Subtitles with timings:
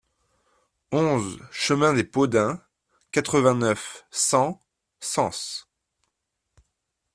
[0.91, 2.59] onze chemin des Peaux Daims,
[3.11, 4.59] quatre-vingt-neuf, cent,
[4.99, 5.69] Sens